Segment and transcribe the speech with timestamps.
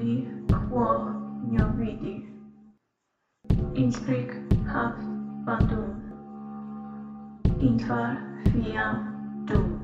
[0.00, 1.04] lubi quo
[1.50, 2.26] nie vidi.
[3.74, 4.32] Inspric
[4.66, 4.94] hav
[5.44, 6.00] bandum.
[7.60, 9.80] Infer fiam dum.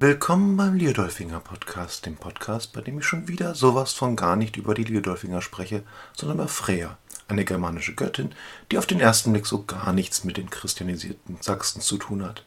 [0.00, 4.56] Willkommen beim Liodolfinger Podcast, dem Podcast, bei dem ich schon wieder sowas von gar nicht
[4.56, 5.82] über die Liodolfinger spreche,
[6.14, 8.34] sondern über Freya, eine germanische Göttin,
[8.70, 12.44] die auf den ersten Blick so gar nichts mit den christianisierten Sachsen zu tun hat.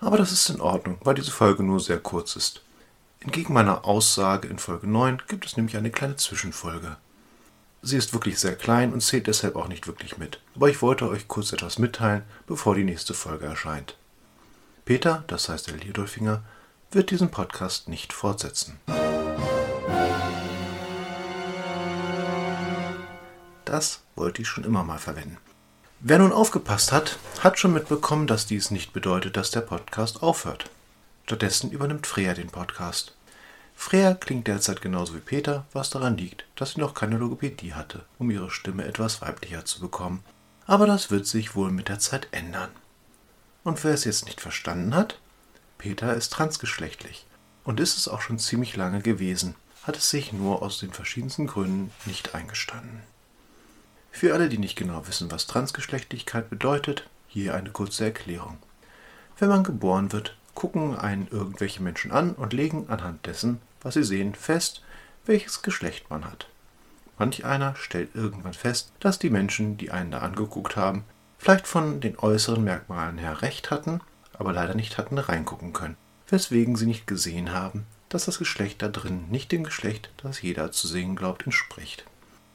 [0.00, 2.62] Aber das ist in Ordnung, weil diese Folge nur sehr kurz ist.
[3.26, 6.96] Entgegen meiner Aussage in Folge 9 gibt es nämlich eine kleine Zwischenfolge.
[7.82, 11.08] Sie ist wirklich sehr klein und zählt deshalb auch nicht wirklich mit, aber ich wollte
[11.08, 13.96] euch kurz etwas mitteilen, bevor die nächste Folge erscheint.
[14.84, 16.44] Peter, das heißt der Liodolfinger,
[16.92, 18.78] wird diesen Podcast nicht fortsetzen.
[23.64, 25.38] Das wollte ich schon immer mal verwenden.
[25.98, 30.70] Wer nun aufgepasst hat, hat schon mitbekommen, dass dies nicht bedeutet, dass der Podcast aufhört.
[31.24, 33.15] Stattdessen übernimmt Freya den Podcast.
[33.76, 38.04] Freya klingt derzeit genauso wie Peter, was daran liegt, dass sie noch keine Logopädie hatte,
[38.18, 40.24] um ihre Stimme etwas weiblicher zu bekommen.
[40.66, 42.70] Aber das wird sich wohl mit der Zeit ändern.
[43.62, 45.20] Und wer es jetzt nicht verstanden hat,
[45.78, 47.26] Peter ist transgeschlechtlich
[47.62, 49.54] und ist es auch schon ziemlich lange gewesen,
[49.84, 53.02] hat es sich nur aus den verschiedensten Gründen nicht eingestanden.
[54.10, 58.58] Für alle, die nicht genau wissen, was Transgeschlechtlichkeit bedeutet, hier eine kurze Erklärung.
[59.38, 64.02] Wenn man geboren wird, gucken einen irgendwelche Menschen an und legen anhand dessen, was sie
[64.02, 64.82] sehen, fest,
[65.24, 66.48] welches Geschlecht man hat.
[67.18, 71.04] Manch einer stellt irgendwann fest, dass die Menschen, die einen da angeguckt haben,
[71.38, 74.00] vielleicht von den äußeren Merkmalen her recht hatten,
[74.32, 75.96] aber leider nicht hatten reingucken können,
[76.28, 80.72] weswegen sie nicht gesehen haben, dass das Geschlecht da drin nicht dem Geschlecht, das jeder
[80.72, 82.04] zu sehen glaubt, entspricht.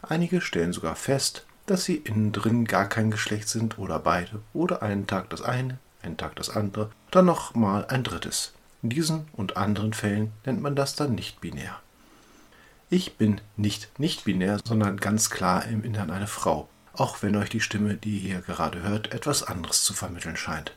[0.02, 4.81] Einige stellen sogar fest, dass sie innen drin gar kein Geschlecht sind oder beide oder
[4.81, 8.53] einen Tag das eine, einen Tag das andere, dann nochmal ein drittes.
[8.83, 11.80] In diesen und anderen Fällen nennt man das dann nicht binär.
[12.89, 17.49] Ich bin nicht nicht binär, sondern ganz klar im Innern eine Frau, auch wenn euch
[17.49, 20.75] die Stimme, die ihr gerade hört, etwas anderes zu vermitteln scheint.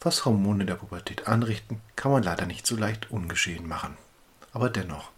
[0.00, 3.96] Was Hormone der Pubertät anrichten, kann man leider nicht so leicht ungeschehen machen.
[4.52, 5.10] Aber dennoch,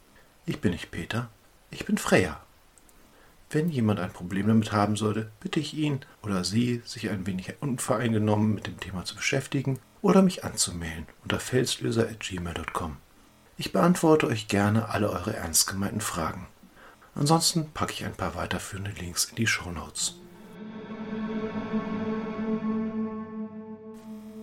[0.45, 1.29] ich bin nicht Peter,
[1.71, 2.44] ich bin Freya.
[3.55, 7.55] Wenn jemand ein Problem damit haben sollte, bitte ich ihn oder sie, sich ein wenig
[7.61, 12.97] unvoreingenommen mit dem Thema zu beschäftigen oder mich anzumelden unter felslöser.gmail.com.
[13.57, 16.49] Ich beantworte euch gerne alle eure ernst gemeinten Fragen.
[17.15, 20.17] Ansonsten packe ich ein paar weiterführende Links in die Show Notes.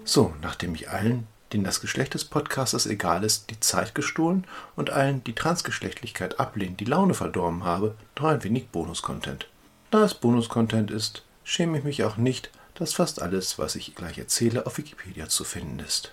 [0.05, 4.45] So, nachdem ich allen, denen das Geschlecht des Podcasters egal ist, die Zeit gestohlen
[4.75, 9.47] und allen, die Transgeschlechtlichkeit ablehnen, die Laune verdorben habe, noch ein wenig Bonus-Content.
[9.89, 14.17] Da es Bonus-Content ist, schäme ich mich auch nicht, dass fast alles, was ich gleich
[14.17, 16.11] erzähle, auf Wikipedia zu finden ist.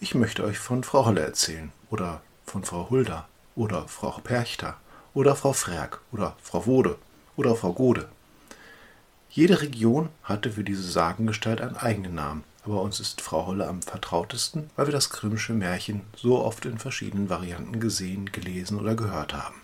[0.00, 4.76] Ich möchte euch von Frau Holle erzählen oder von Frau Hulda oder Frau Perchter
[5.14, 6.98] oder Frau Frerk oder Frau Wode
[7.36, 8.08] oder Frau Gode.
[9.30, 13.82] Jede Region hatte für diese Sagengestalt einen eigenen Namen aber uns ist Frau Holle am
[13.82, 19.34] vertrautesten, weil wir das Grimmsche Märchen so oft in verschiedenen Varianten gesehen, gelesen oder gehört
[19.34, 19.56] haben.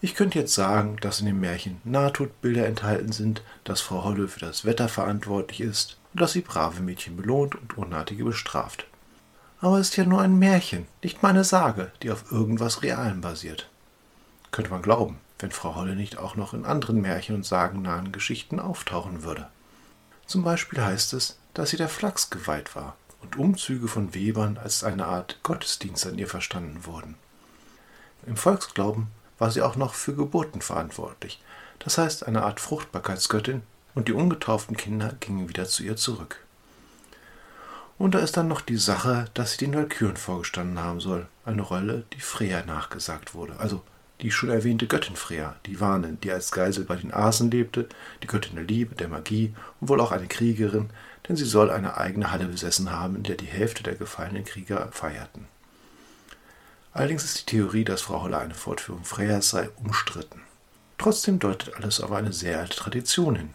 [0.00, 4.40] Ich könnte jetzt sagen, dass in dem Märchen Nahtodbilder enthalten sind, dass Frau Holle für
[4.40, 8.86] das Wetter verantwortlich ist und dass sie brave Mädchen belohnt und Unartige bestraft.
[9.60, 13.70] Aber es ist ja nur ein Märchen, nicht meine Sage, die auf irgendwas Realem basiert.
[14.50, 18.60] Könnte man glauben, wenn Frau Holle nicht auch noch in anderen Märchen und sagennahen Geschichten
[18.60, 19.48] auftauchen würde.
[20.26, 24.84] Zum Beispiel heißt es, dass sie der Flachs geweiht war und Umzüge von Webern als
[24.84, 27.14] eine Art Gottesdienst an ihr verstanden wurden.
[28.26, 31.40] Im Volksglauben war sie auch noch für Geburten verantwortlich,
[31.78, 33.62] das heißt eine Art Fruchtbarkeitsgöttin,
[33.94, 36.44] und die ungetauften Kinder gingen wieder zu ihr zurück.
[37.98, 41.62] Und da ist dann noch die Sache, dass sie den Walküren vorgestanden haben soll, eine
[41.62, 43.82] Rolle, die Freya nachgesagt wurde, also
[44.20, 47.88] die schon erwähnte Göttin Freya, die Warnen, die als Geisel bei den Asen lebte,
[48.22, 50.90] die Göttin der Liebe, der Magie und wohl auch eine Kriegerin,
[51.28, 54.88] denn sie soll eine eigene Halle besessen haben, in der die Hälfte der gefallenen Krieger
[54.92, 55.46] feierten.
[56.92, 60.40] Allerdings ist die Theorie, dass Frau Holle eine Fortführung Freyas sei, umstritten.
[60.96, 63.50] Trotzdem deutet alles auf eine sehr alte Tradition hin.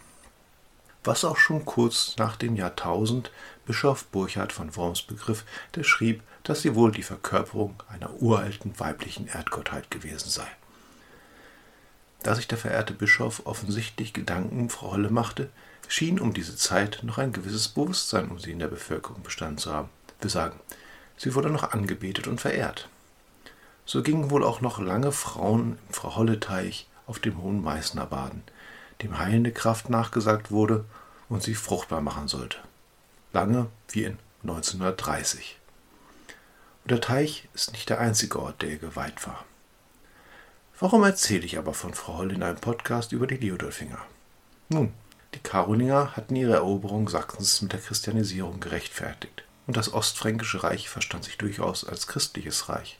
[1.03, 3.31] Was auch schon kurz nach dem Jahrtausend
[3.65, 9.27] Bischof Burchard von Worms begriff, der schrieb, dass sie wohl die Verkörperung einer uralten weiblichen
[9.27, 10.48] Erdgottheit gewesen sei.
[12.21, 15.50] Da sich der verehrte Bischof offensichtlich Gedanken um Frau Holle machte,
[15.88, 19.74] schien um diese Zeit noch ein gewisses Bewusstsein um sie in der Bevölkerung bestanden zu
[19.74, 19.89] haben.
[20.19, 20.59] Wir sagen,
[21.18, 22.89] sie wurde noch angebetet und verehrt.
[23.86, 28.44] So gingen wohl auch noch lange Frauen im Frau Holle-Teich auf dem Hohen Meißner baden,
[29.03, 30.86] dem heilende Kraft nachgesagt wurde
[31.30, 32.57] und sie fruchtbar machen sollte.
[33.33, 35.57] Lange wie in 1930.
[36.83, 39.45] Und der Teich ist nicht der einzige Ort, der ihr geweiht war.
[40.80, 44.00] Warum erzähle ich aber von Frau Holl in einem Podcast über die Liudolfinger?
[44.69, 44.92] Nun,
[45.36, 51.24] die Karolinger hatten ihre Eroberung Sachsens mit der Christianisierung gerechtfertigt, und das Ostfränkische Reich verstand
[51.24, 53.00] sich durchaus als christliches Reich.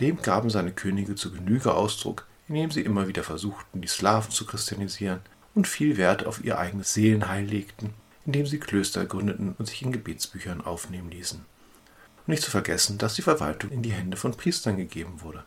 [0.00, 4.46] Dem gaben seine Könige zu Genüge Ausdruck, indem sie immer wieder versuchten, die Slawen zu
[4.46, 5.20] christianisieren
[5.54, 7.94] und viel Wert auf ihr eigenes Seelenheil legten,
[8.24, 11.38] indem sie Klöster gründeten und sich in Gebetsbüchern aufnehmen ließen.
[11.38, 15.44] Und nicht zu vergessen, dass die Verwaltung in die Hände von Priestern gegeben wurde.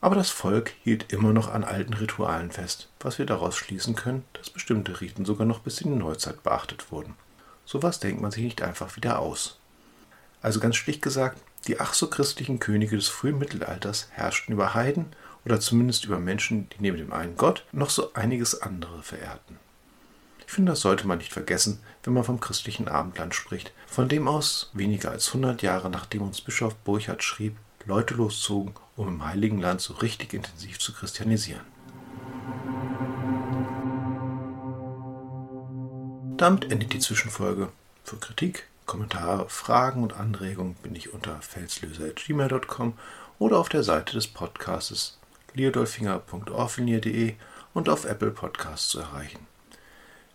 [0.00, 4.24] Aber das Volk hielt immer noch an alten Ritualen fest, was wir daraus schließen können,
[4.34, 7.14] dass bestimmte Riten sogar noch bis in die Neuzeit beachtet wurden.
[7.64, 9.58] Sowas denkt man sich nicht einfach wieder aus.
[10.42, 15.06] Also ganz schlicht gesagt, die ach so christlichen Könige des frühen Mittelalters herrschten über Heiden
[15.44, 19.58] oder zumindest über Menschen, die neben dem einen Gott noch so einiges andere verehrten.
[20.46, 24.28] Ich finde, das sollte man nicht vergessen, wenn man vom christlichen Abendland spricht, von dem
[24.28, 29.60] aus weniger als 100 Jahre nachdem uns Bischof Burchard schrieb, Leute loszogen, um im Heiligen
[29.60, 31.64] Land so richtig intensiv zu christianisieren.
[36.36, 37.70] Damit endet die Zwischenfolge.
[38.04, 42.96] Für Kritik, Kommentare, Fragen und Anregungen bin ich unter felslöser.gmail.com
[43.38, 45.18] oder auf der Seite des Podcastes
[45.54, 47.34] liodolfinger.orfinier.de
[47.74, 49.46] und auf Apple Podcasts zu erreichen.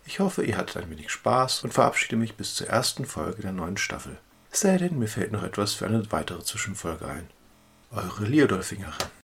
[0.06, 3.52] Ich hoffe, ihr hattet ein wenig Spaß und verabschiede mich bis zur ersten Folge der
[3.54, 4.18] neuen Staffel.
[4.52, 7.30] Es sei denn, mir fällt noch etwas für eine weitere Zwischenfolge ein.
[7.92, 9.21] Eure Liodolfingerin.